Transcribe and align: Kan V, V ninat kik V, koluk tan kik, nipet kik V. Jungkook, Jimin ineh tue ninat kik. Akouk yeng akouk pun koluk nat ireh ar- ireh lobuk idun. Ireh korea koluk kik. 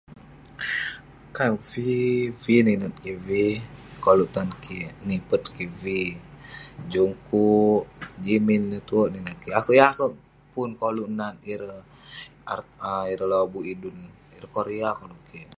Kan 1.35 1.51
V, 1.69 1.71
V 2.43 2.45
ninat 2.67 2.93
kik 3.03 3.17
V, 3.27 3.29
koluk 4.03 4.29
tan 4.35 4.49
kik, 4.63 4.89
nipet 5.07 5.43
kik 5.57 5.69
V. 5.81 5.85
Jungkook, 6.93 7.81
Jimin 8.23 8.63
ineh 8.67 8.83
tue 8.89 9.05
ninat 9.15 9.37
kik. 9.41 9.55
Akouk 9.59 9.75
yeng 9.77 9.89
akouk 9.91 10.13
pun 10.53 10.69
koluk 10.81 11.09
nat 11.19 11.35
ireh 11.53 11.79
ar- 12.51 12.75
ireh 13.13 13.29
lobuk 13.31 13.65
idun. 13.73 13.97
Ireh 14.35 14.51
korea 14.55 14.89
koluk 14.99 15.21
kik. 15.29 15.47